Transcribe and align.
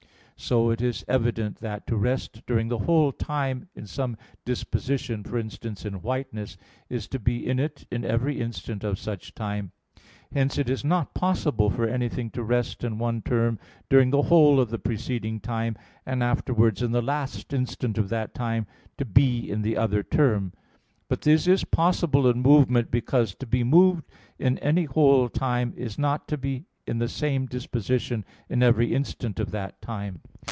So 0.43 0.71
it 0.71 0.81
is 0.81 1.05
evident 1.07 1.57
that 1.59 1.85
to 1.85 1.95
rest 1.95 2.43
during 2.47 2.67
the 2.69 2.79
whole 2.79 3.11
time 3.11 3.67
in 3.75 3.85
some 3.85 4.17
(disposition), 4.43 5.23
for 5.23 5.37
instance, 5.37 5.85
in 5.85 6.01
whiteness, 6.01 6.57
is 6.89 7.07
to 7.09 7.19
be 7.19 7.45
in 7.47 7.59
it 7.59 7.85
in 7.91 8.03
every 8.03 8.41
instant 8.41 8.83
of 8.83 8.97
such 8.97 9.35
time. 9.35 9.71
Hence 10.33 10.57
it 10.57 10.67
is 10.67 10.83
not 10.83 11.13
possible 11.13 11.69
for 11.69 11.85
anything 11.87 12.31
to 12.31 12.41
rest 12.41 12.83
in 12.83 12.97
one 12.97 13.21
term 13.21 13.59
during 13.87 14.09
the 14.09 14.23
whole 14.23 14.59
of 14.59 14.71
the 14.71 14.79
preceding 14.79 15.39
time, 15.39 15.75
and 16.07 16.23
afterwards 16.23 16.81
in 16.81 16.91
the 16.91 17.03
last 17.03 17.53
instant 17.53 17.99
of 17.99 18.09
that 18.09 18.33
time 18.33 18.65
to 18.97 19.05
be 19.05 19.47
in 19.47 19.61
the 19.61 19.77
other 19.77 20.01
term. 20.01 20.53
But 21.07 21.21
this 21.21 21.45
is 21.45 21.63
possible 21.65 22.27
in 22.27 22.41
movement: 22.41 22.89
because 22.89 23.35
to 23.35 23.45
be 23.45 23.63
moved 23.63 24.05
in 24.39 24.57
any 24.57 24.85
whole 24.85 25.29
time, 25.29 25.71
is 25.77 25.99
not 25.99 26.27
to 26.29 26.37
be 26.37 26.65
in 26.87 26.97
the 26.97 27.07
same 27.07 27.45
disposition 27.45 28.25
in 28.49 28.63
every 28.63 28.93
instant 28.95 29.39
of 29.39 29.51
that 29.51 29.79
time. 29.83 30.19